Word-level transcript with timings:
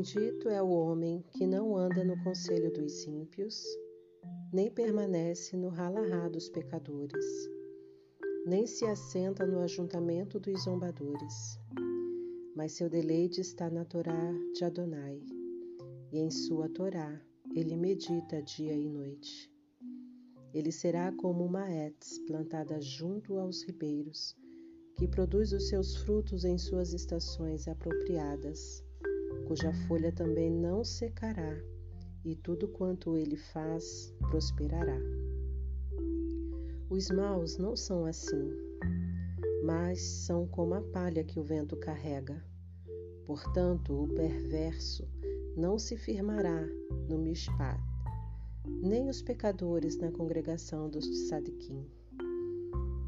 Bendito 0.00 0.48
é 0.48 0.62
o 0.62 0.70
homem 0.70 1.22
que 1.32 1.46
não 1.46 1.76
anda 1.76 2.02
no 2.02 2.16
conselho 2.24 2.72
dos 2.72 3.04
ímpios, 3.06 3.62
nem 4.50 4.70
permanece 4.70 5.58
no 5.58 5.68
ralarrá 5.68 6.26
dos 6.26 6.48
pecadores, 6.48 7.22
nem 8.46 8.66
se 8.66 8.86
assenta 8.86 9.46
no 9.46 9.60
ajuntamento 9.60 10.40
dos 10.40 10.62
zombadores. 10.62 11.60
Mas 12.56 12.72
seu 12.72 12.88
deleite 12.88 13.42
está 13.42 13.68
na 13.68 13.84
Torá 13.84 14.32
de 14.54 14.64
Adonai, 14.64 15.22
e 16.10 16.18
em 16.18 16.30
sua 16.30 16.66
Torá 16.70 17.20
ele 17.54 17.76
medita 17.76 18.42
dia 18.42 18.72
e 18.72 18.88
noite. 18.88 19.52
Ele 20.54 20.72
será 20.72 21.12
como 21.12 21.44
uma 21.44 21.70
etz 21.70 22.18
plantada 22.20 22.80
junto 22.80 23.38
aos 23.38 23.62
ribeiros, 23.64 24.34
que 24.96 25.06
produz 25.06 25.52
os 25.52 25.68
seus 25.68 25.94
frutos 25.94 26.46
em 26.46 26.56
suas 26.56 26.94
estações 26.94 27.68
apropriadas 27.68 28.82
cuja 29.50 29.72
folha 29.72 30.12
também 30.12 30.48
não 30.48 30.84
secará, 30.84 31.60
e 32.24 32.36
tudo 32.36 32.68
quanto 32.68 33.16
ele 33.16 33.36
faz 33.36 34.14
prosperará. 34.30 34.96
Os 36.88 37.10
maus 37.10 37.58
não 37.58 37.76
são 37.76 38.06
assim, 38.06 38.48
mas 39.64 40.00
são 40.00 40.46
como 40.46 40.74
a 40.74 40.80
palha 40.80 41.24
que 41.24 41.40
o 41.40 41.42
vento 41.42 41.76
carrega. 41.78 42.40
Portanto, 43.26 44.04
o 44.04 44.06
perverso 44.14 45.04
não 45.56 45.80
se 45.80 45.96
firmará 45.96 46.64
no 47.08 47.18
Mishpat, 47.18 47.80
nem 48.80 49.08
os 49.08 49.20
pecadores 49.20 49.96
na 49.96 50.12
congregação 50.12 50.88
dos 50.88 51.08
Tzadikim. 51.26 51.84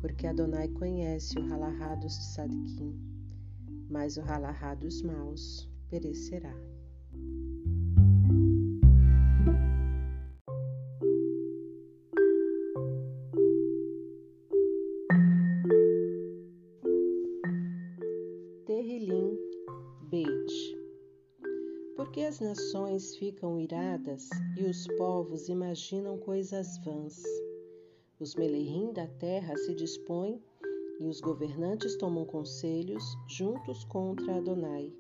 Porque 0.01 0.27
Adonai 0.27 0.67
conhece 0.71 1.39
o 1.39 1.47
halahá 1.53 1.95
dos 1.95 2.19
Tzadikim, 2.19 2.99
mas 3.89 4.17
o 4.17 4.23
halahá 4.23 4.75
dos 4.75 5.03
maus 5.03 5.71
perecerá. 5.93 6.57
Terrilim 18.65 19.37
Beit 20.09 20.31
Porque 21.95 22.23
as 22.23 22.41
nações 22.41 23.15
ficam 23.17 23.61
iradas 23.61 24.31
e 24.57 24.65
os 24.65 24.87
povos 24.97 25.51
imaginam 25.51 26.17
coisas 26.17 26.83
vãs. 26.87 27.23
Os 28.19 28.35
Melehim 28.35 28.95
da 28.95 29.07
terra 29.07 29.55
se 29.59 29.75
dispõem 29.75 30.43
e 31.01 31.07
os 31.07 31.21
governantes 31.21 31.99
tomam 31.99 32.25
conselhos 32.25 33.05
juntos 33.29 33.85
contra 33.85 34.37
Adonai 34.39 34.91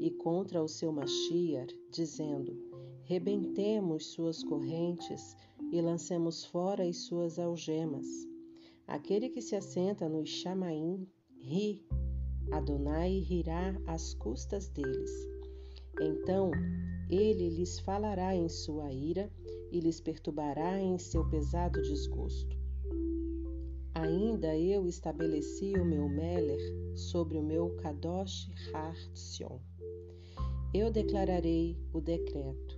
e 0.00 0.10
contra 0.10 0.62
o 0.62 0.68
seu 0.68 0.92
Mashiach, 0.92 1.74
dizendo: 1.90 2.52
Rebentemos 3.02 4.06
suas 4.06 4.42
correntes 4.42 5.36
e 5.70 5.80
lancemos 5.80 6.44
fora 6.44 6.84
as 6.84 6.96
suas 6.98 7.38
algemas. 7.38 8.06
Aquele 8.86 9.28
que 9.28 9.40
se 9.40 9.56
assenta 9.56 10.08
no 10.08 10.26
Chamaim 10.26 11.06
ri, 11.38 11.86
Adonai 12.50 13.18
rirá 13.20 13.74
às 13.86 14.14
custas 14.14 14.68
deles. 14.68 15.10
Então 16.00 16.50
ele 17.08 17.50
lhes 17.50 17.78
falará 17.78 18.34
em 18.34 18.48
sua 18.48 18.92
ira 18.92 19.30
e 19.70 19.80
lhes 19.80 20.00
perturbará 20.00 20.80
em 20.80 20.98
seu 20.98 21.28
pesado 21.28 21.80
desgosto. 21.82 22.56
Ainda 23.94 24.56
eu 24.56 24.86
estabeleci 24.86 25.72
o 25.74 25.84
meu 25.84 26.08
Meler 26.08 26.60
sobre 26.96 27.38
o 27.38 27.42
meu 27.42 27.76
Kadosh 27.76 28.50
Har 28.72 28.96
Sion. 29.14 29.60
Eu 30.76 30.90
declararei 30.90 31.78
o 31.92 32.00
decreto. 32.00 32.76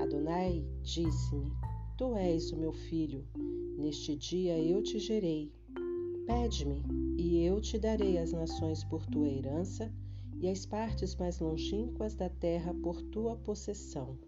Adonai 0.00 0.66
disse-me: 0.82 1.52
Tu 1.96 2.16
és 2.16 2.50
o 2.50 2.56
meu 2.56 2.72
filho, 2.72 3.24
neste 3.78 4.16
dia 4.16 4.58
eu 4.58 4.82
te 4.82 4.98
gerei. 4.98 5.52
Pede-me, 6.26 6.82
e 7.16 7.44
eu 7.44 7.60
te 7.60 7.78
darei 7.78 8.18
as 8.18 8.32
nações 8.32 8.82
por 8.82 9.06
tua 9.06 9.28
herança 9.28 9.88
e 10.40 10.48
as 10.48 10.66
partes 10.66 11.14
mais 11.14 11.38
longínquas 11.38 12.16
da 12.16 12.28
terra 12.28 12.74
por 12.82 13.00
tua 13.02 13.36
possessão. 13.36 14.18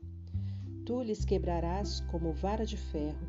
Tu 0.86 1.02
lhes 1.02 1.24
quebrarás 1.24 2.02
como 2.12 2.32
vara 2.32 2.64
de 2.64 2.76
ferro, 2.76 3.26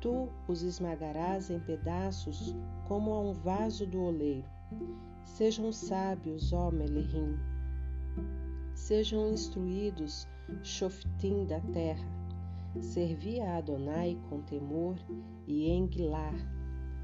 tu 0.00 0.28
os 0.46 0.62
esmagarás 0.62 1.50
em 1.50 1.58
pedaços 1.58 2.54
como 2.86 3.10
a 3.12 3.20
um 3.22 3.32
vaso 3.32 3.84
do 3.88 4.02
oleiro. 4.02 4.48
Sejam 5.24 5.72
sábios, 5.72 6.52
ó 6.52 6.70
Melehim, 6.70 7.36
Sejam 8.80 9.30
instruídos, 9.30 10.26
Shoftim 10.64 11.44
da 11.44 11.60
terra. 11.60 12.08
Servi 12.80 13.38
a 13.38 13.58
Adonai 13.58 14.18
com 14.28 14.40
temor 14.40 14.96
e 15.46 15.70
enguilar 15.70 16.34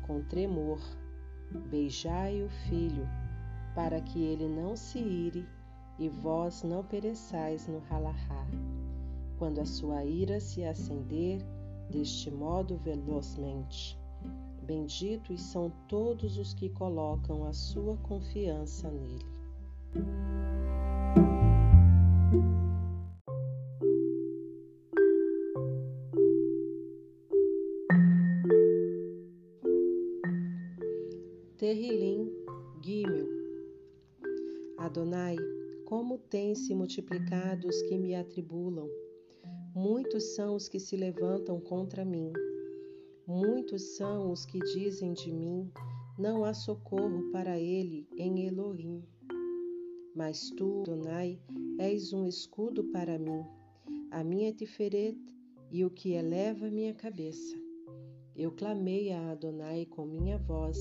com 0.06 0.22
tremor. 0.22 0.80
Beijai 1.68 2.42
o 2.42 2.48
filho, 2.48 3.06
para 3.74 4.00
que 4.00 4.20
ele 4.20 4.48
não 4.48 4.74
se 4.74 4.98
ire 4.98 5.46
e 5.98 6.08
vós 6.08 6.62
não 6.62 6.82
pereçais 6.82 7.68
no 7.68 7.82
halahá. 7.90 8.46
Quando 9.38 9.60
a 9.60 9.66
sua 9.66 10.02
ira 10.02 10.40
se 10.40 10.64
acender, 10.64 11.42
deste 11.90 12.30
modo 12.30 12.78
velozmente. 12.78 14.00
Benditos 14.62 15.42
são 15.42 15.70
todos 15.86 16.38
os 16.38 16.54
que 16.54 16.70
colocam 16.70 17.44
a 17.44 17.52
sua 17.52 17.98
confiança 17.98 18.90
nele. 18.90 20.45
Terrilim 31.58 32.30
Gimel 32.84 33.26
Adonai, 34.76 35.36
como 35.86 36.18
têm 36.18 36.54
se 36.54 36.74
multiplicado 36.74 37.66
os 37.66 37.80
que 37.84 37.96
me 37.96 38.14
atribulam. 38.14 38.86
Muitos 39.74 40.34
são 40.34 40.54
os 40.54 40.68
que 40.68 40.78
se 40.78 40.98
levantam 40.98 41.58
contra 41.58 42.04
mim. 42.04 42.30
Muitos 43.26 43.96
são 43.96 44.30
os 44.30 44.44
que 44.44 44.58
dizem 44.58 45.14
de 45.14 45.32
mim: 45.32 45.72
não 46.18 46.44
há 46.44 46.52
socorro 46.52 47.32
para 47.32 47.58
ele 47.58 48.06
em 48.18 48.46
Elohim. 48.46 49.02
Mas 50.14 50.50
tu, 50.58 50.82
Adonai, 50.82 51.40
és 51.78 52.12
um 52.12 52.26
escudo 52.26 52.84
para 52.92 53.18
mim, 53.18 53.42
a 54.10 54.22
minha 54.22 54.52
tiferet 54.52 55.16
e 55.72 55.86
o 55.86 55.90
que 55.90 56.12
eleva 56.12 56.70
minha 56.70 56.92
cabeça. 56.92 57.56
Eu 58.36 58.52
clamei 58.52 59.10
a 59.10 59.30
Adonai 59.30 59.86
com 59.86 60.04
minha 60.04 60.36
voz 60.36 60.76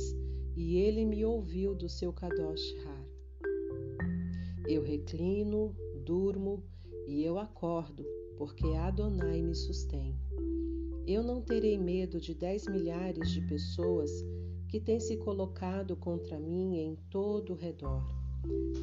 e 0.56 0.78
ele 0.78 1.04
me 1.04 1.26
ouviu 1.26 1.76
do 1.76 1.90
seu 1.90 2.14
Kadosh 2.14 2.76
Har. 2.86 3.06
Eu 4.68 4.82
reclino, 4.84 5.76
durmo 6.06 6.64
e 7.08 7.24
eu 7.24 7.38
acordo, 7.38 8.06
porque 8.38 8.66
Adonai 8.68 9.42
me 9.42 9.54
sustém. 9.54 10.16
Eu 11.06 11.22
não 11.22 11.42
terei 11.42 11.78
medo 11.78 12.20
de 12.20 12.34
dez 12.34 12.68
milhares 12.68 13.30
de 13.32 13.42
pessoas 13.42 14.12
que 14.68 14.80
têm 14.80 15.00
se 15.00 15.18
colocado 15.18 15.96
contra 15.96 16.40
mim 16.40 16.78
em 16.78 16.96
todo 17.10 17.54
o 17.54 17.56
redor. 17.56 18.04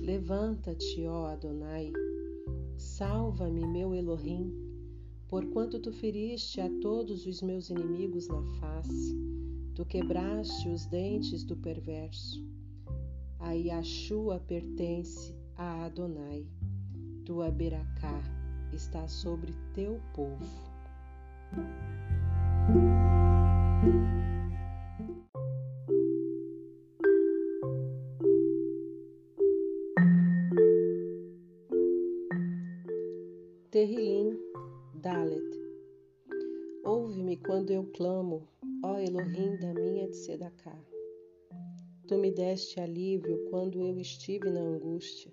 Levanta-te, 0.00 1.06
ó 1.06 1.26
Adonai, 1.26 1.92
salva-me, 2.76 3.66
meu 3.66 3.94
Elohim, 3.94 4.52
porquanto 5.26 5.80
tu 5.80 5.92
feriste 5.92 6.60
a 6.60 6.68
todos 6.80 7.26
os 7.26 7.42
meus 7.42 7.70
inimigos 7.70 8.28
na 8.28 8.42
face 8.60 9.31
Tu 9.74 9.84
quebraste 9.86 10.68
os 10.68 10.84
dentes 10.84 11.44
do 11.44 11.56
perverso. 11.56 12.44
A 13.38 13.52
Yashua 13.52 14.38
pertence 14.38 15.34
a 15.56 15.86
Adonai. 15.86 16.46
Tua 17.24 17.50
Beracá 17.50 18.22
está 18.72 19.08
sobre 19.08 19.54
teu 19.74 19.98
povo. 20.14 20.44
Ó 39.22 39.24
Elohim 39.24 39.56
da 39.56 39.72
minha 39.72 40.08
tzedakah, 40.08 40.84
tu 42.08 42.18
me 42.18 42.32
deste 42.32 42.80
alívio 42.80 43.38
quando 43.50 43.80
eu 43.86 43.96
estive 44.00 44.50
na 44.50 44.58
angústia. 44.60 45.32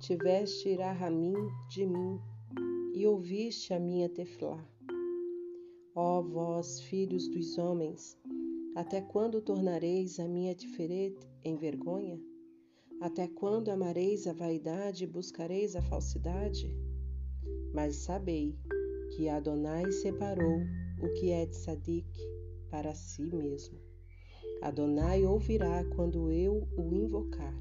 Tiveste 0.00 0.70
irahamim 0.70 1.34
de 1.68 1.86
mim 1.86 2.18
e 2.92 3.06
ouviste 3.06 3.72
a 3.72 3.78
minha 3.78 4.08
teflá. 4.08 4.58
Ó 5.94 6.20
vós, 6.20 6.80
filhos 6.80 7.28
dos 7.28 7.56
homens, 7.58 8.18
até 8.74 9.00
quando 9.00 9.40
tornareis 9.40 10.18
a 10.18 10.26
minha 10.26 10.52
tiferet 10.52 11.16
em 11.44 11.54
vergonha? 11.54 12.20
Até 13.00 13.28
quando 13.28 13.68
amareis 13.68 14.26
a 14.26 14.32
vaidade 14.32 15.04
e 15.04 15.06
buscareis 15.06 15.76
a 15.76 15.82
falsidade? 15.82 16.76
Mas 17.72 17.94
sabei 17.96 18.58
que 19.14 19.28
Adonai 19.28 19.92
separou 19.92 20.58
o 21.00 21.12
que 21.14 21.30
é 21.30 21.46
de 21.46 21.54
Sadik 21.54 22.33
para 22.74 22.92
si 22.92 23.22
mesmo. 23.22 23.78
Adonai 24.60 25.24
ouvirá 25.24 25.84
quando 25.94 26.28
eu 26.32 26.66
o 26.76 26.92
invocar. 26.92 27.56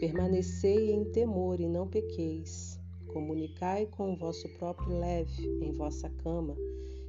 Permanecei 0.00 0.92
em 0.92 1.04
temor 1.12 1.60
e 1.60 1.68
não 1.68 1.86
pequeis. 1.86 2.80
Comunicai 3.12 3.84
com 3.84 4.14
o 4.14 4.16
vosso 4.16 4.48
próprio 4.56 4.98
leve 4.98 5.46
em 5.62 5.72
vossa 5.72 6.08
cama 6.08 6.56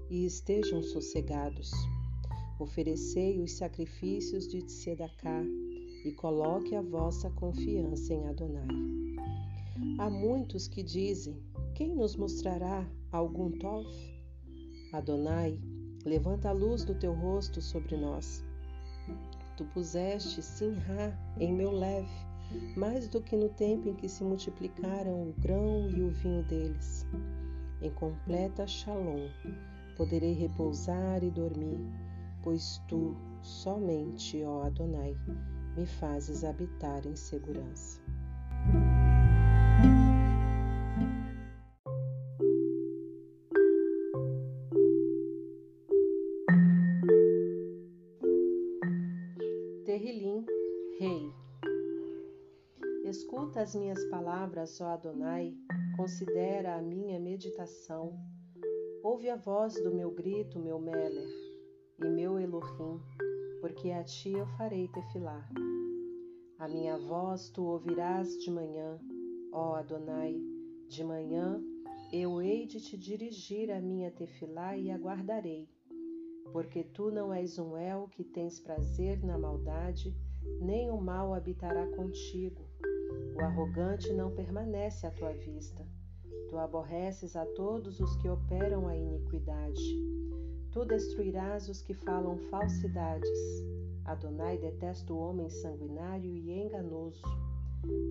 e 0.10 0.25
estejam 0.25 0.83
sossegados. 0.83 1.71
Oferecei 2.60 3.39
os 3.39 3.54
sacrifícios 3.54 4.45
de 4.50 4.62
Tzedakah 4.62 5.45
e 6.04 6.12
coloque 6.12 6.75
a 6.75 6.81
vossa 6.81 7.30
confiança 7.30 8.13
em 8.13 8.27
Adonai. 8.27 8.68
Há 9.98 10.10
muitos 10.10 10.68
que 10.68 10.83
dizem: 10.83 11.42
Quem 11.74 11.95
nos 11.95 12.18
mostrará 12.18 12.86
algum 13.10 13.50
tof? 13.51 13.88
Adonai, 14.92 15.57
levanta 16.05 16.49
a 16.49 16.53
luz 16.53 16.83
do 16.83 16.95
teu 16.95 17.13
rosto 17.13 17.61
sobre 17.61 17.97
nós. 17.97 18.43
Tu 19.57 19.65
puseste 19.65 20.41
Sinra 20.41 21.17
em 21.37 21.53
meu 21.53 21.71
leve, 21.71 22.09
mais 22.77 23.07
do 23.07 23.21
que 23.21 23.35
no 23.35 23.49
tempo 23.49 23.89
em 23.89 23.93
que 23.93 24.07
se 24.07 24.23
multiplicaram 24.23 25.29
o 25.29 25.33
grão 25.39 25.89
e 25.89 26.01
o 26.01 26.09
vinho 26.09 26.43
deles. 26.43 27.05
Em 27.81 27.91
completa 27.91 28.65
shalom 28.65 29.29
poderei 29.95 30.33
repousar 30.33 31.23
e 31.23 31.29
dormir, 31.29 31.77
pois 32.41 32.81
tu, 32.87 33.15
somente, 33.41 34.41
ó 34.43 34.63
Adonai, 34.63 35.15
me 35.75 35.85
fazes 35.85 36.45
habitar 36.45 37.05
em 37.05 37.15
segurança. 37.17 37.98
Palavras, 54.59 54.81
ó 54.81 54.88
Adonai, 54.88 55.56
considera 55.95 56.75
a 56.75 56.81
minha 56.81 57.19
meditação. 57.19 58.19
Ouve 59.01 59.29
a 59.29 59.35
voz 59.38 59.81
do 59.81 59.94
meu 59.94 60.11
grito, 60.11 60.59
meu 60.59 60.79
Meler, 60.79 61.29
e 61.97 62.09
meu 62.09 62.38
Elohim, 62.38 63.00
porque 63.61 63.91
a 63.91 64.03
ti 64.03 64.33
eu 64.33 64.45
farei 64.57 64.89
tefilar. 64.89 65.50
A 66.57 66.67
minha 66.67 66.97
voz 66.97 67.50
tu 67.50 67.63
ouvirás 67.63 68.38
de 68.39 68.51
manhã, 68.51 69.00
ó 69.53 69.75
Adonai, 69.75 70.35
de 70.89 71.03
manhã 71.06 71.61
eu 72.11 72.41
hei 72.41 72.65
de 72.65 72.81
te 72.81 72.97
dirigir 72.97 73.71
a 73.71 73.79
minha 73.79 74.11
tefilá 74.11 74.75
e 74.75 74.91
aguardarei, 74.91 75.69
porque 76.51 76.83
tu 76.83 77.11
não 77.11 77.33
és 77.33 77.57
um 77.57 77.77
El 77.77 78.09
que 78.09 78.25
tens 78.25 78.59
prazer 78.59 79.23
na 79.23 79.38
maldade, 79.38 80.13
nem 80.59 80.89
o 80.91 81.00
mal 81.00 81.33
habitará 81.33 81.88
contigo. 81.95 82.69
O 83.39 83.41
arrogante 83.41 84.12
não 84.12 84.31
permanece 84.31 85.07
à 85.07 85.12
tua 85.12 85.31
vista. 85.31 85.88
Tu 86.50 86.57
aborreces 86.57 87.38
a 87.38 87.45
todos 87.45 88.01
os 88.01 88.13
que 88.18 88.27
operam 88.27 88.86
a 88.86 88.97
iniquidade. 88.97 89.81
Tu 90.74 90.83
destruirás 90.83 91.69
os 91.69 91.81
que 91.81 91.94
falam 91.94 92.38
falsidades. 92.50 93.39
Adonai 94.03 94.57
detesta 94.57 95.13
o 95.13 95.19
homem 95.19 95.50
sanguinário 95.50 96.36
e 96.36 96.51
enganoso. 96.51 97.21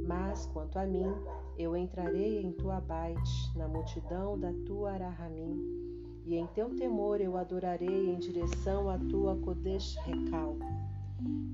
Mas, 0.06 0.46
quanto 0.46 0.78
a 0.78 0.86
mim, 0.86 1.12
eu 1.58 1.76
entrarei 1.76 2.40
em 2.40 2.52
tua 2.52 2.80
baite, 2.80 3.54
na 3.54 3.68
multidão 3.68 4.38
da 4.38 4.54
tua 4.64 4.92
Arahamim, 4.92 6.22
e 6.24 6.36
em 6.36 6.46
teu 6.48 6.74
temor 6.74 7.20
eu 7.20 7.36
adorarei 7.36 8.08
em 8.08 8.18
direção 8.18 8.88
à 8.88 8.96
tua 8.96 9.36
Kodesh 9.36 9.94
Recal. 10.06 10.56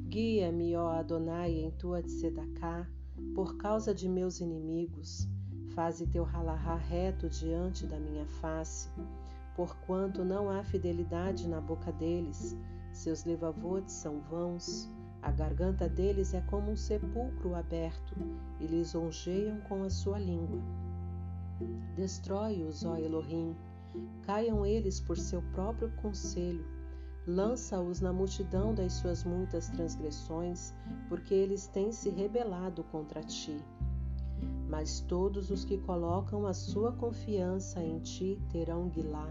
Guia-me, 0.07 0.77
ó 0.77 0.91
Adonai, 0.91 1.55
em 1.55 1.73
tua 1.73 2.01
tzedakah, 2.03 2.89
por 3.35 3.57
causa 3.57 3.95
de 3.95 4.09
meus 4.09 4.41
inimigos. 4.41 5.29
Faze 5.75 6.07
teu 6.07 6.25
halahá 6.25 6.77
reto 6.77 7.29
diante 7.29 7.87
da 7.87 7.99
minha 7.99 8.27
face, 8.27 8.89
porquanto 9.57 10.25
não 10.25 10.49
há 10.49 10.63
fidelidade 10.63 11.49
na 11.49 11.61
boca 11.61 11.91
deles 11.93 12.57
seus 12.95 13.25
levavotes 13.25 13.93
são 13.93 14.21
vãos, 14.21 14.89
a 15.21 15.33
garganta 15.33 15.89
deles 15.89 16.33
é 16.33 16.41
como 16.43 16.71
um 16.71 16.77
sepulcro 16.77 17.57
aberto, 17.57 18.15
e 18.61 18.67
lisonjeiam 18.69 19.61
com 19.63 19.83
a 19.83 19.91
sua 19.91 20.17
língua. 20.17 20.63
Destrói-os, 21.97 22.85
ó 22.85 22.97
Elohim, 22.97 23.57
caiam 24.23 24.65
eles 24.65 25.01
por 25.01 25.19
seu 25.19 25.43
próprio 25.53 25.91
conselho, 25.97 26.65
lança-os 27.27 28.01
na 28.01 28.13
multidão 28.13 28.75
das 28.75 28.95
suas 28.95 29.25
muitas 29.25 29.69
transgressões, 29.69 30.75
porque 31.09 31.33
eles 31.33 31.67
têm 31.67 31.91
se 31.91 32.11
rebelado 32.11 32.85
contra 32.85 33.23
ti. 33.23 33.59
Mas 34.69 35.01
todos 35.01 35.51
os 35.51 35.65
que 35.65 35.79
colocam 35.79 36.47
a 36.47 36.53
sua 36.53 36.93
confiança 36.93 37.83
em 37.83 37.99
ti 38.01 38.39
terão 38.51 38.89
guilá. 38.89 39.29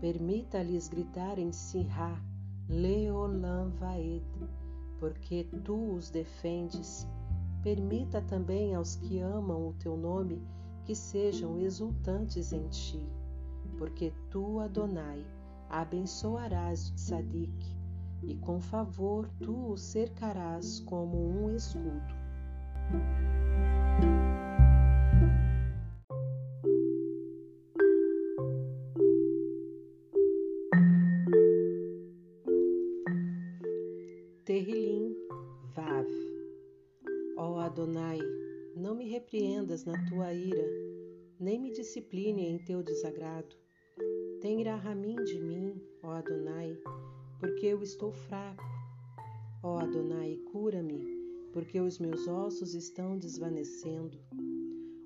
Permita-lhes 0.00 0.88
gritar 0.88 1.38
em 1.38 1.50
Sirá, 1.50 2.20
Leolam 2.68 3.70
Vaed, 3.70 4.22
porque 4.98 5.44
tu 5.64 5.94
os 5.94 6.10
defendes. 6.10 7.06
Permita 7.62 8.20
também 8.22 8.74
aos 8.74 8.96
que 8.96 9.18
amam 9.18 9.68
o 9.68 9.72
teu 9.74 9.96
nome 9.96 10.42
que 10.84 10.94
sejam 10.94 11.58
exultantes 11.58 12.52
em 12.52 12.66
ti, 12.68 13.00
porque 13.78 14.12
tu, 14.30 14.58
Adonai, 14.58 15.24
abençoarás 15.72 16.90
o 16.90 16.94
tzadik, 16.94 17.76
e 18.22 18.36
com 18.36 18.60
favor 18.60 19.28
tu 19.40 19.72
o 19.72 19.76
cercarás 19.76 20.80
como 20.80 21.16
um 21.16 21.56
escudo. 21.56 22.22
Terrilim 34.44 35.16
Vav. 35.74 36.06
Ó 37.38 37.58
Adonai, 37.58 38.18
não 38.76 38.94
me 38.94 39.08
repreendas 39.08 39.86
na 39.86 39.94
tua 40.10 40.34
ira, 40.34 40.68
nem 41.40 41.58
me 41.58 41.72
discipline 41.72 42.42
em 42.42 42.58
teu 42.58 42.82
desagrado. 42.82 43.56
Tem 44.42 44.64
rahamim 44.64 45.14
de 45.22 45.40
mim, 45.40 45.80
ó 46.02 46.14
Adonai, 46.14 46.76
porque 47.38 47.66
eu 47.66 47.80
estou 47.80 48.10
fraco. 48.10 48.64
Ó 49.62 49.78
Adonai, 49.78 50.36
cura-me, 50.50 51.00
porque 51.52 51.80
os 51.80 52.00
meus 52.00 52.26
ossos 52.26 52.74
estão 52.74 53.16
desvanecendo. 53.16 54.18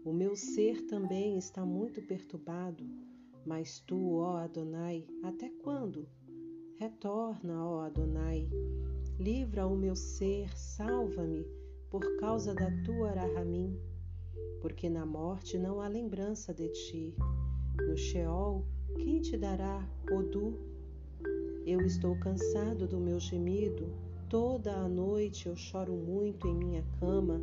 O 0.06 0.10
meu 0.10 0.34
ser 0.34 0.86
também 0.86 1.36
está 1.36 1.66
muito 1.66 2.00
perturbado, 2.00 2.82
mas 3.44 3.78
tu, 3.80 4.14
ó 4.14 4.38
Adonai, 4.38 5.06
até 5.22 5.50
quando? 5.62 6.08
Retorna, 6.78 7.62
ó 7.62 7.80
Adonai, 7.82 8.48
Livra 9.18 9.66
o 9.66 9.76
meu 9.76 9.94
ser, 9.94 10.48
salva-me, 10.56 11.46
por 11.90 12.02
causa 12.20 12.54
da 12.54 12.70
tua 12.86 13.10
Arahamim, 13.10 13.78
porque 14.62 14.88
na 14.88 15.04
morte 15.04 15.58
não 15.58 15.78
há 15.82 15.88
lembrança 15.88 16.54
de 16.54 16.68
ti. 16.68 17.14
No 17.86 17.96
Sheol, 17.96 18.66
quem 18.96 19.20
te 19.20 19.36
dará 19.36 19.86
Odu? 20.10 20.58
Eu 21.66 21.82
estou 21.82 22.16
cansado 22.18 22.86
do 22.86 22.98
meu 22.98 23.20
gemido, 23.20 23.92
toda 24.28 24.72
a 24.72 24.88
noite 24.88 25.46
eu 25.46 25.56
choro 25.56 25.92
muito 25.92 26.48
em 26.48 26.54
minha 26.54 26.84
cama, 26.98 27.40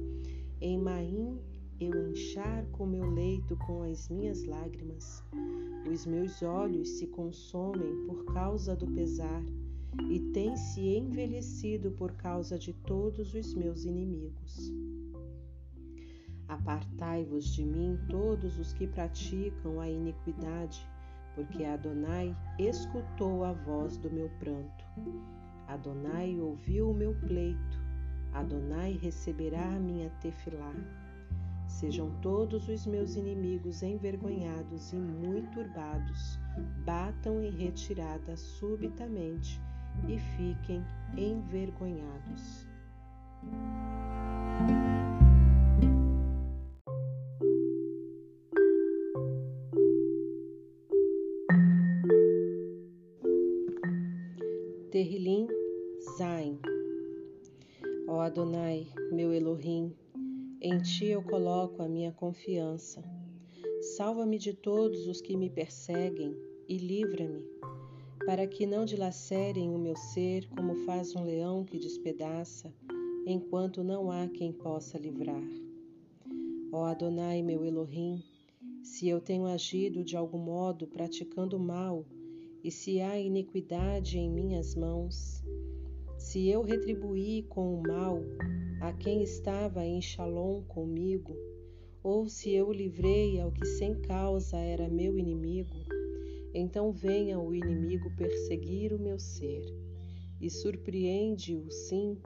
em 0.60 0.78
Maim 0.78 1.40
eu 1.80 2.10
encharco 2.10 2.84
o 2.84 2.88
meu 2.88 3.10
leito 3.10 3.56
com 3.58 3.84
as 3.84 4.10
minhas 4.10 4.44
lágrimas. 4.46 5.24
Os 5.92 6.06
meus 6.06 6.42
olhos 6.42 6.90
se 6.90 7.08
consomem 7.08 8.06
por 8.08 8.26
causa 8.34 8.76
do 8.76 8.88
pesar 8.88 9.44
e 10.10 10.20
tem 10.32 10.56
se 10.56 10.82
envelhecido 10.82 11.92
por 11.92 12.14
causa 12.14 12.58
de 12.58 12.74
todos 12.74 13.34
os 13.34 13.54
meus 13.54 13.84
inimigos. 13.86 14.72
Apartai-vos 16.48 17.46
de 17.46 17.66
mim 17.66 18.00
todos 18.10 18.58
os 18.58 18.74
que 18.74 18.88
praticam 18.88 19.80
a 19.80 19.90
iniquidade, 19.90 20.88
porque 21.36 21.64
Adonai 21.64 22.36
escutou 22.60 23.44
a 23.44 23.54
voz 23.54 23.98
do 23.98 24.10
meu 24.12 24.30
pranto. 24.40 24.86
Adonai 25.68 26.40
ouviu 26.40 26.92
o 26.92 26.94
meu 26.94 27.16
pleito. 27.16 27.82
Adonai 28.34 29.00
receberá 29.02 29.64
a 29.64 29.80
minha 29.80 30.10
tefilá. 30.22 30.74
Sejam 31.68 32.12
todos 32.22 32.68
os 32.70 32.86
meus 32.86 33.16
inimigos 33.16 33.82
envergonhados 33.82 34.94
e 34.94 34.96
muito 34.96 35.52
turbados, 35.52 36.40
batam 36.86 37.42
em 37.42 37.52
retirada 37.52 38.36
subitamente 38.36 39.62
e 40.08 40.20
fiquem 40.20 40.86
envergonhados. 41.18 42.68
Coloco 61.24 61.82
a 61.82 61.88
minha 61.88 62.12
confiança. 62.12 63.04
Salva-me 63.96 64.38
de 64.38 64.54
todos 64.54 65.08
os 65.08 65.22
que 65.22 65.36
me 65.36 65.50
perseguem 65.50 66.36
e 66.68 66.78
livra-me, 66.78 67.44
para 68.26 68.48
que 68.48 68.66
não 68.66 68.86
dilacerem 68.86 69.74
o 69.74 69.78
meu 69.78 69.96
ser 69.96 70.48
como 70.50 70.76
faz 70.86 71.16
um 71.16 71.24
leão 71.24 71.64
que 71.64 71.78
despedaça, 71.78 72.74
enquanto 73.26 73.84
não 73.84 74.12
há 74.12 74.28
quem 74.28 74.52
possa 74.52 74.98
livrar. 74.98 75.44
Ó 76.72 76.86
Adonai, 76.86 77.42
meu 77.42 77.66
Elohim, 77.66 78.24
se 78.82 79.08
eu 79.08 79.22
tenho 79.22 79.46
agido 79.46 80.04
de 80.04 80.18
algum 80.18 80.40
modo 80.40 80.88
praticando 80.88 81.60
mal, 81.60 82.06
e 82.64 82.72
se 82.72 83.02
há 83.02 83.20
iniquidade 83.20 84.18
em 84.18 84.30
minhas 84.30 84.74
mãos, 84.74 85.43
se 86.24 86.48
eu 86.48 86.62
retribuí 86.64 87.44
com 87.50 87.76
o 87.76 87.84
mal 87.86 88.18
a 88.80 88.94
quem 88.94 89.22
estava 89.22 89.86
em 89.86 90.02
Shalom 90.02 90.62
comigo, 90.64 91.36
ou 92.02 92.30
se 92.30 92.50
eu 92.50 92.72
livrei 92.72 93.42
ao 93.42 93.52
que 93.52 93.66
sem 93.66 93.94
causa 93.96 94.56
era 94.56 94.88
meu 94.88 95.20
inimigo, 95.20 95.76
então 96.54 96.94
venha 96.94 97.38
o 97.38 97.54
inimigo 97.54 98.10
perseguir 98.16 98.94
o 98.94 99.00
meu 99.00 99.20
ser, 99.20 99.66
e 100.40 100.50
surpreende-o 100.50 101.70
sim 101.70 102.18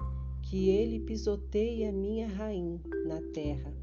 que 0.43 0.69
ele 0.69 0.99
pisoteie 0.99 1.83
a 1.85 1.91
minha 1.91 2.27
rainha 2.27 2.79
na 3.07 3.19
terra, 3.33 3.73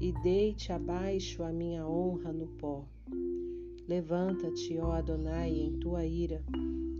e 0.00 0.12
deite 0.22 0.72
abaixo 0.72 1.42
a 1.42 1.52
minha 1.52 1.86
honra 1.86 2.32
no 2.32 2.46
pó. 2.56 2.86
Levanta-te, 3.86 4.78
ó 4.78 4.92
Adonai, 4.92 5.50
em 5.50 5.78
tua 5.78 6.06
ira. 6.06 6.42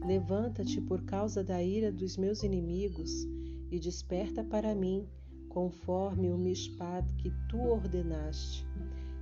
Levanta-te 0.05 0.81
por 0.81 1.03
causa 1.05 1.45
da 1.45 1.63
ira 1.63 1.93
dos 1.93 2.17
meus 2.17 2.43
inimigos 2.43 3.25
e 3.71 3.79
desperta 3.79 4.43
para 4.43 4.75
mim, 4.75 5.07
conforme 5.49 6.31
o 6.31 6.37
mishpat 6.37 7.07
que 7.15 7.31
tu 7.49 7.61
ordenaste. 7.61 8.67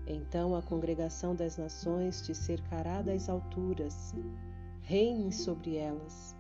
Então 0.06 0.56
a 0.56 0.62
congregação 0.62 1.36
das 1.36 1.58
nações 1.58 2.22
te 2.22 2.34
cercará 2.34 3.02
das 3.02 3.28
alturas. 3.28 4.14
Reine 4.80 5.30
sobre 5.30 5.76
elas. 5.76 6.34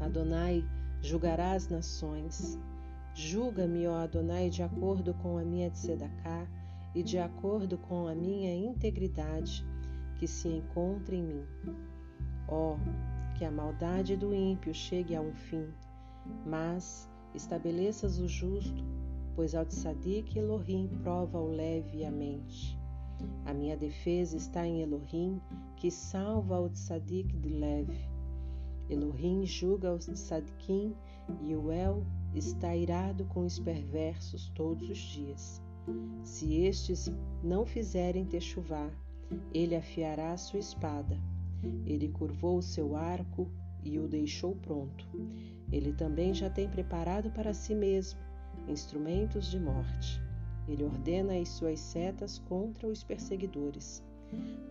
Adonai 0.00 0.64
julgará 1.00 1.52
as 1.52 1.68
nações. 1.68 2.58
Julga-me, 3.14 3.86
ó 3.86 3.96
Adonai, 3.96 4.50
de 4.50 4.62
acordo 4.62 5.14
com 5.14 5.38
a 5.38 5.44
minha 5.44 5.70
tzedakah 5.70 6.48
e 6.94 7.02
de 7.02 7.18
acordo 7.18 7.78
com 7.78 8.08
a 8.08 8.14
minha 8.14 8.54
integridade 8.54 9.64
que 10.18 10.26
se 10.26 10.48
encontra 10.48 11.14
em 11.14 11.22
mim. 11.22 11.44
Ó, 12.48 12.76
que 13.40 13.44
a 13.46 13.50
maldade 13.50 14.18
do 14.18 14.34
ímpio 14.34 14.74
chegue 14.74 15.16
a 15.16 15.22
um 15.22 15.32
fim, 15.32 15.66
mas 16.44 17.08
estabeleças 17.34 18.18
o 18.18 18.28
justo, 18.28 18.84
pois 19.34 19.54
ao 19.54 19.64
tzadik 19.64 20.38
Elohim 20.38 20.90
prova 21.02 21.38
o 21.38 21.48
leve 21.50 22.00
e 22.00 22.04
a 22.04 22.10
mente. 22.10 22.78
A 23.46 23.54
minha 23.54 23.78
defesa 23.78 24.36
está 24.36 24.66
em 24.66 24.82
Elohim, 24.82 25.40
que 25.78 25.90
salva 25.90 26.60
o 26.60 26.68
tzadik 26.68 27.34
de 27.38 27.48
leve. 27.48 27.98
Elohim 28.90 29.46
julga 29.46 29.94
os 29.94 30.04
tzadikim 30.04 30.94
e 31.40 31.56
o 31.56 31.72
El 31.72 32.04
está 32.34 32.76
irado 32.76 33.24
com 33.24 33.46
os 33.46 33.58
perversos 33.58 34.50
todos 34.54 34.86
os 34.90 34.98
dias. 34.98 35.62
Se 36.22 36.56
estes 36.66 37.10
não 37.42 37.64
fizerem 37.64 38.28
chuvar, 38.38 38.92
ele 39.54 39.74
afiará 39.74 40.36
sua 40.36 40.60
espada. 40.60 41.18
Ele 41.86 42.08
curvou 42.08 42.58
o 42.58 42.62
seu 42.62 42.96
arco 42.96 43.50
e 43.82 43.98
o 43.98 44.08
deixou 44.08 44.54
pronto. 44.56 45.06
Ele 45.70 45.92
também 45.92 46.34
já 46.34 46.50
tem 46.50 46.68
preparado 46.68 47.30
para 47.30 47.52
si 47.54 47.74
mesmo 47.74 48.20
instrumentos 48.68 49.50
de 49.50 49.58
morte. 49.58 50.20
Ele 50.68 50.84
ordena 50.84 51.34
as 51.34 51.48
suas 51.48 51.80
setas 51.80 52.38
contra 52.38 52.86
os 52.86 53.02
perseguidores. 53.02 54.02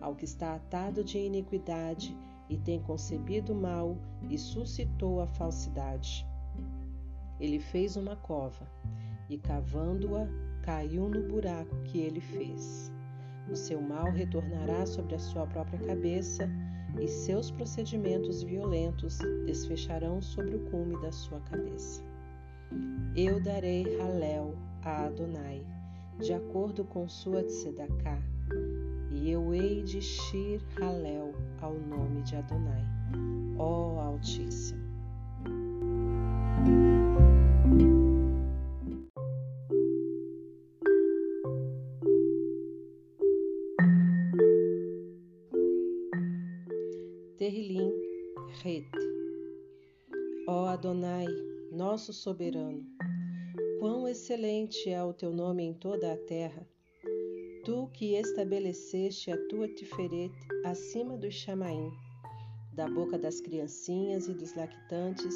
Ao 0.00 0.14
que 0.14 0.24
está 0.24 0.54
atado 0.54 1.04
de 1.04 1.18
iniquidade 1.18 2.16
e 2.48 2.56
tem 2.56 2.80
concebido 2.80 3.54
mal 3.54 3.96
e 4.28 4.38
suscitou 4.38 5.20
a 5.20 5.26
falsidade. 5.26 6.26
Ele 7.38 7.58
fez 7.58 7.96
uma 7.96 8.16
cova 8.16 8.66
e, 9.28 9.38
cavando-a, 9.38 10.26
caiu 10.62 11.08
no 11.08 11.28
buraco 11.28 11.76
que 11.84 11.98
ele 11.98 12.20
fez. 12.20 12.90
O 13.50 13.56
seu 13.56 13.80
mal 13.80 14.10
retornará 14.10 14.86
sobre 14.86 15.14
a 15.14 15.18
sua 15.18 15.46
própria 15.46 15.78
cabeça 15.78 16.48
e 16.98 17.06
seus 17.06 17.50
procedimentos 17.50 18.42
violentos 18.42 19.18
desfecharão 19.44 20.20
sobre 20.20 20.56
o 20.56 20.60
cume 20.70 21.00
da 21.00 21.12
sua 21.12 21.40
cabeça. 21.40 22.02
Eu 23.16 23.40
darei 23.42 23.98
Halel 23.98 24.54
a 24.82 25.06
Adonai, 25.06 25.66
de 26.18 26.32
acordo 26.32 26.84
com 26.84 27.08
sua 27.08 27.42
tzedakah, 27.42 28.22
e 29.10 29.30
eu 29.30 29.54
hei 29.54 29.82
de 29.82 30.00
Shir 30.00 30.62
Halel 30.80 31.34
ao 31.60 31.74
nome 31.74 32.22
de 32.22 32.36
Adonai, 32.36 32.84
ó 33.58 34.00
Altíssimo. 34.00 34.80
Terrilim, 47.50 47.90
Ret. 48.62 48.86
Ó 50.46 50.66
Adonai, 50.66 51.26
nosso 51.72 52.12
soberano, 52.12 52.86
quão 53.80 54.06
excelente 54.06 54.88
é 54.88 55.02
o 55.02 55.12
teu 55.12 55.32
nome 55.32 55.64
em 55.64 55.74
toda 55.74 56.12
a 56.12 56.16
terra. 56.16 56.64
Tu 57.64 57.90
que 57.92 58.14
estabeleceste 58.14 59.32
a 59.32 59.48
tua 59.48 59.66
tiferet 59.66 60.30
acima 60.64 61.18
dos 61.18 61.34
chamaim, 61.34 61.90
da 62.72 62.88
boca 62.88 63.18
das 63.18 63.40
criancinhas 63.40 64.28
e 64.28 64.32
dos 64.32 64.54
lactantes, 64.54 65.34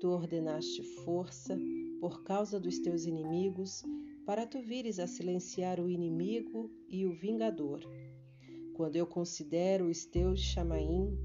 tu 0.00 0.10
ordenaste 0.10 0.84
força 1.02 1.58
por 2.00 2.22
causa 2.22 2.60
dos 2.60 2.78
teus 2.78 3.04
inimigos, 3.04 3.82
para 4.24 4.46
tu 4.46 4.62
vires 4.62 5.00
a 5.00 5.08
silenciar 5.08 5.80
o 5.80 5.90
inimigo 5.90 6.70
e 6.88 7.04
o 7.04 7.12
vingador. 7.14 7.80
Quando 8.76 8.94
eu 8.94 9.08
considero 9.08 9.86
os 9.86 10.06
teus 10.06 10.38
chamaim, 10.38 11.18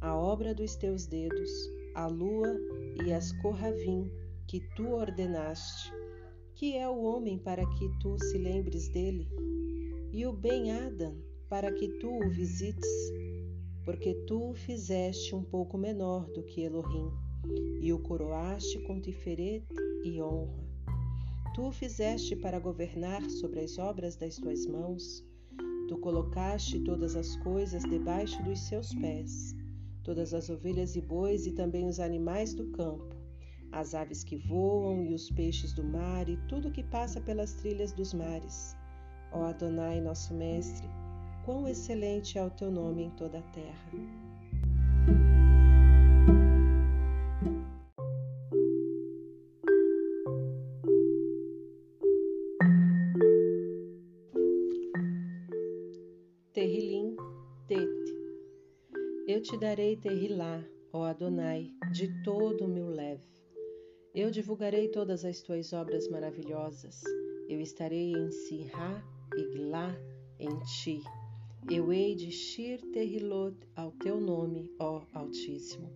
a 0.00 0.16
obra 0.16 0.54
dos 0.54 0.76
teus 0.76 1.06
dedos, 1.06 1.50
a 1.94 2.06
lua 2.06 2.58
e 3.04 3.12
as 3.12 3.32
corravim 3.32 4.10
que 4.46 4.60
tu 4.74 4.94
ordenaste. 4.94 5.92
Que 6.54 6.76
é 6.76 6.88
o 6.88 7.02
homem 7.02 7.38
para 7.38 7.64
que 7.74 7.88
tu 8.00 8.18
se 8.18 8.38
lembres 8.38 8.88
dele? 8.88 9.28
E 10.12 10.26
o 10.26 10.32
Ben-Adam 10.32 11.16
para 11.48 11.70
que 11.72 11.88
tu 11.98 12.08
o 12.08 12.30
visites? 12.30 12.88
Porque 13.84 14.14
tu 14.26 14.50
o 14.50 14.54
fizeste 14.54 15.34
um 15.34 15.42
pouco 15.42 15.76
menor 15.76 16.26
do 16.30 16.42
que 16.44 16.62
Elohim, 16.62 17.10
e 17.82 17.92
o 17.92 17.98
coroaste 17.98 18.78
com 18.86 19.00
tiferet 19.00 19.66
e 20.04 20.20
honra. 20.20 20.64
Tu 21.54 21.66
o 21.66 21.72
fizeste 21.72 22.36
para 22.36 22.58
governar 22.58 23.22
sobre 23.28 23.60
as 23.60 23.78
obras 23.78 24.16
das 24.16 24.36
tuas 24.36 24.66
mãos. 24.66 25.24
Tu 25.88 25.98
colocaste 25.98 26.80
todas 26.80 27.16
as 27.16 27.36
coisas 27.36 27.82
debaixo 27.82 28.42
dos 28.44 28.60
seus 28.60 28.94
pés 28.94 29.59
todas 30.02 30.34
as 30.34 30.48
ovelhas 30.50 30.96
e 30.96 31.00
bois 31.00 31.46
e 31.46 31.52
também 31.52 31.86
os 31.86 32.00
animais 32.00 32.54
do 32.54 32.66
campo, 32.72 33.14
as 33.72 33.94
aves 33.94 34.24
que 34.24 34.36
voam 34.36 35.04
e 35.04 35.14
os 35.14 35.30
peixes 35.30 35.72
do 35.72 35.84
mar 35.84 36.28
e 36.28 36.36
tudo 36.48 36.70
que 36.70 36.82
passa 36.82 37.20
pelas 37.20 37.54
trilhas 37.54 37.92
dos 37.92 38.12
mares. 38.12 38.76
Ó 39.32 39.44
Adonai, 39.44 40.00
nosso 40.00 40.34
Mestre, 40.34 40.88
quão 41.44 41.68
excelente 41.68 42.38
é 42.38 42.44
o 42.44 42.50
teu 42.50 42.70
nome 42.70 43.04
em 43.04 43.10
toda 43.10 43.38
a 43.38 43.42
terra. 43.42 44.29
Te 59.50 59.56
darei 59.56 59.96
Terrilá, 59.96 60.64
ó 60.92 61.02
Adonai, 61.02 61.72
de 61.90 62.22
todo 62.22 62.66
o 62.66 62.68
meu 62.68 62.88
leve. 62.88 63.26
Eu 64.14 64.30
divulgarei 64.30 64.86
todas 64.86 65.24
as 65.24 65.42
tuas 65.42 65.72
obras 65.72 66.06
maravilhosas. 66.06 67.02
Eu 67.48 67.60
estarei 67.60 68.12
em 68.12 68.30
Sirá 68.30 69.02
e 69.36 69.42
Glá 69.56 69.92
em 70.38 70.56
ti. 70.60 71.02
Eu 71.68 71.92
hei 71.92 72.14
de 72.14 72.30
Shir 72.30 72.80
Terrilot 72.92 73.56
ao 73.74 73.90
teu 73.90 74.20
nome, 74.20 74.70
ó 74.78 75.02
Altíssimo. 75.12 75.90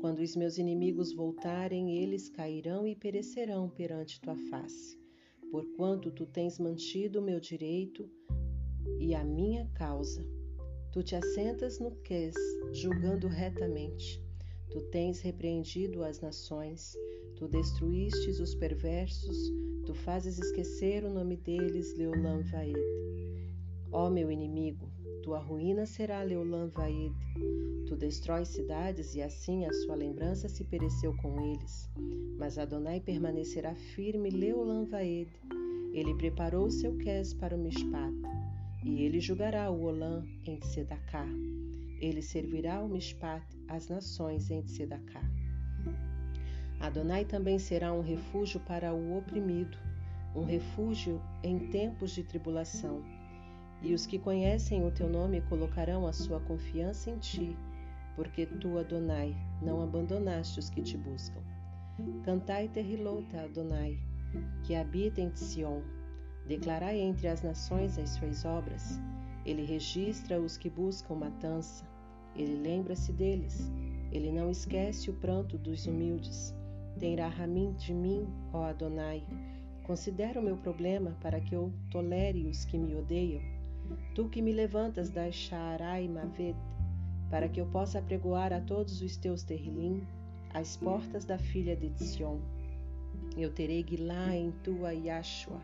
Quando 0.00 0.18
os 0.18 0.34
meus 0.34 0.58
inimigos 0.58 1.12
voltarem, 1.12 1.96
eles 1.96 2.28
cairão 2.28 2.88
e 2.88 2.96
perecerão 2.96 3.68
perante 3.70 4.20
tua 4.20 4.34
face, 4.50 4.98
porquanto 5.52 6.10
tu 6.10 6.26
tens 6.26 6.58
mantido 6.58 7.20
o 7.20 7.22
meu 7.22 7.38
direito 7.38 8.10
e 8.98 9.14
a 9.14 9.22
minha 9.22 9.70
causa. 9.74 10.39
Tu 10.92 11.04
te 11.04 11.14
assentas 11.14 11.78
no 11.78 11.92
ques, 12.02 12.34
julgando 12.72 13.28
retamente. 13.28 14.20
Tu 14.70 14.80
tens 14.90 15.20
repreendido 15.20 16.02
as 16.02 16.20
nações, 16.20 16.96
tu 17.36 17.46
destruístes 17.46 18.40
os 18.40 18.54
perversos, 18.56 19.52
tu 19.86 19.94
fazes 19.94 20.38
esquecer 20.38 21.04
o 21.04 21.10
nome 21.10 21.36
deles, 21.36 21.96
Leolam 21.96 22.42
Vaed. 22.42 22.76
Ó 23.92 24.10
meu 24.10 24.32
inimigo, 24.32 24.88
tua 25.22 25.38
ruína 25.38 25.86
será 25.86 26.22
Leolam 26.22 26.68
Vaed. 26.68 27.14
Tu 27.86 27.96
destróis 27.96 28.48
cidades 28.48 29.14
e 29.14 29.22
assim 29.22 29.66
a 29.66 29.72
sua 29.72 29.94
lembrança 29.94 30.48
se 30.48 30.64
pereceu 30.64 31.16
com 31.18 31.40
eles. 31.52 31.88
Mas 32.36 32.58
Adonai 32.58 33.00
permanecerá 33.00 33.74
firme 33.74 34.30
Leolam 34.30 34.86
Vaed. 34.86 35.30
Ele 35.92 36.14
preparou 36.14 36.70
seu 36.70 36.96
ques 36.96 37.34
para 37.34 37.56
o 37.56 37.58
Mishpat, 37.58 38.14
e 38.82 39.02
ele 39.02 39.20
julgará 39.20 39.70
o 39.70 39.82
Olam 39.84 40.24
em 40.44 40.58
Tzedakah. 40.58 41.28
Ele 42.00 42.22
servirá 42.22 42.82
o 42.82 42.88
Mishpat 42.88 43.44
às 43.68 43.88
nações 43.88 44.50
em 44.50 44.62
Tzedakah. 44.62 45.28
Adonai 46.80 47.26
também 47.26 47.58
será 47.58 47.92
um 47.92 48.00
refúgio 48.00 48.58
para 48.60 48.94
o 48.94 49.18
oprimido, 49.18 49.76
um 50.34 50.44
refúgio 50.44 51.20
em 51.42 51.70
tempos 51.70 52.12
de 52.12 52.24
tribulação. 52.24 53.02
E 53.82 53.92
os 53.92 54.06
que 54.06 54.18
conhecem 54.18 54.86
o 54.86 54.90
teu 54.90 55.08
nome 55.08 55.42
colocarão 55.42 56.06
a 56.06 56.12
sua 56.12 56.40
confiança 56.40 57.10
em 57.10 57.18
ti, 57.18 57.56
porque 58.16 58.46
tu, 58.46 58.78
Adonai, 58.78 59.36
não 59.62 59.82
abandonaste 59.82 60.58
os 60.58 60.70
que 60.70 60.82
te 60.82 60.96
buscam. 60.96 61.40
Cantai 62.24 62.68
Terrilota, 62.68 63.42
Adonai, 63.42 63.98
que 64.64 64.74
habita 64.74 65.20
em 65.20 65.34
Sion. 65.34 65.82
Declarai 66.46 66.98
entre 66.98 67.28
as 67.28 67.42
nações 67.42 67.98
as 67.98 68.10
suas 68.10 68.44
obras. 68.44 68.98
Ele 69.44 69.64
registra 69.64 70.40
os 70.40 70.56
que 70.56 70.68
buscam 70.68 71.14
matança. 71.14 71.84
Ele 72.36 72.56
lembra-se 72.56 73.12
deles. 73.12 73.70
Ele 74.12 74.30
não 74.30 74.50
esquece 74.50 75.10
o 75.10 75.14
pranto 75.14 75.56
dos 75.56 75.86
humildes. 75.86 76.54
Tem 76.98 77.16
Rahamim 77.16 77.72
de 77.74 77.94
mim, 77.94 78.26
ó 78.52 78.64
Adonai. 78.64 79.24
Considera 79.84 80.40
o 80.40 80.42
meu 80.42 80.56
problema 80.56 81.16
para 81.20 81.40
que 81.40 81.54
eu 81.54 81.72
tolere 81.90 82.46
os 82.46 82.64
que 82.64 82.78
me 82.78 82.94
odeiam. 82.94 83.42
Tu 84.14 84.28
que 84.28 84.42
me 84.42 84.52
levantas 84.52 85.10
da 85.10 85.30
Shaarai 85.30 86.06
Mavet, 86.06 86.56
para 87.28 87.48
que 87.48 87.60
eu 87.60 87.66
possa 87.66 87.98
apregoar 87.98 88.52
a 88.52 88.60
todos 88.60 89.02
os 89.02 89.16
teus 89.16 89.42
terrilim, 89.42 90.02
as 90.52 90.76
portas 90.76 91.24
da 91.24 91.38
filha 91.38 91.74
de 91.76 91.90
Sion. 92.02 92.38
Eu 93.36 93.52
terei 93.52 93.82
Guilá 93.82 94.34
em 94.34 94.50
tua 94.62 94.92
Yashua. 94.92 95.60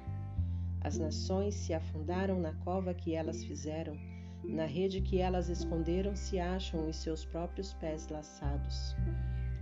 As 0.86 0.98
nações 0.98 1.56
se 1.56 1.74
afundaram 1.74 2.38
na 2.38 2.52
cova 2.52 2.94
que 2.94 3.12
elas 3.12 3.42
fizeram, 3.42 3.98
na 4.44 4.66
rede 4.66 5.00
que 5.00 5.18
elas 5.18 5.48
esconderam 5.48 6.14
se 6.14 6.38
acham 6.38 6.88
os 6.88 6.94
seus 6.94 7.24
próprios 7.24 7.72
pés 7.72 8.06
laçados. 8.08 8.94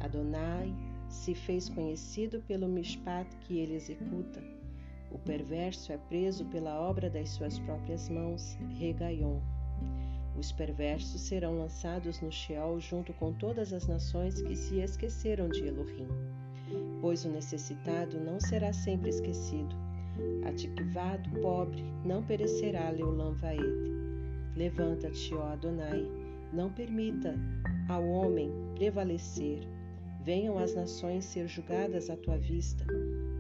Adonai 0.01 0.71
se 1.09 1.35
fez 1.35 1.71
conhecido 1.71 2.43
pelo 2.47 2.69
mishpat 2.69 3.27
que 3.39 3.59
ele 3.59 3.75
executa. 3.75 4.45
O 5.11 5.19
perverso 5.19 5.93
é 5.93 5.97
preso 5.97 6.45
pela 6.45 6.79
obra 6.79 7.09
das 7.09 7.31
suas 7.31 7.59
próprias 7.59 8.11
mãos, 8.11 8.59
Regaion. 8.79 9.41
Os 10.39 10.53
perversos 10.53 11.23
serão 11.23 11.59
lançados 11.59 12.21
no 12.21 12.31
Sheol 12.31 12.79
junto 12.81 13.15
com 13.15 13.33
todas 13.33 13.73
as 13.73 13.87
nações 13.87 14.43
que 14.43 14.55
se 14.55 14.79
esqueceram 14.79 15.49
de 15.49 15.67
Elohim. 15.67 16.07
Pois 17.01 17.25
o 17.25 17.31
necessitado 17.31 18.21
não 18.21 18.39
será 18.39 18.75
sempre 18.75 19.09
esquecido. 19.09 19.94
Atiquivado, 20.47 21.29
pobre, 21.41 21.85
não 22.05 22.23
perecerá 22.23 22.91
Leulam 22.91 23.33
Vaed. 23.35 23.63
Levanta-te, 24.57 25.35
ó 25.35 25.53
Adonai, 25.53 26.07
não 26.53 26.71
permita 26.71 27.35
ao 27.89 28.07
homem 28.07 28.51
prevalecer. 28.75 29.67
Venham 30.23 30.59
as 30.59 30.75
nações 30.75 31.25
ser 31.25 31.47
julgadas 31.49 32.09
à 32.09 32.17
tua 32.17 32.39
vista. 32.39 32.85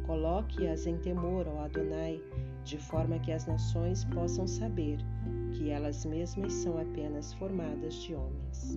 Coloque-as 0.07 0.87
em 0.87 0.99
temor, 0.99 1.47
ó 1.49 1.65
Adonai, 1.65 2.21
de 2.65 2.79
forma 2.79 3.19
que 3.19 3.33
as 3.33 3.47
nações 3.47 4.05
possam 4.05 4.47
saber 4.47 4.99
que 5.53 5.71
elas 5.71 6.05
mesmas 6.05 6.53
são 6.53 6.79
apenas 6.79 7.33
formadas 7.35 7.95
de 8.03 8.15
homens. 8.15 8.77